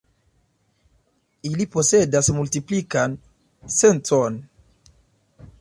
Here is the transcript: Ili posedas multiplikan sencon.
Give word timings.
Ili 1.49 1.67
posedas 1.75 2.31
multiplikan 2.39 3.21
sencon. 3.79 4.45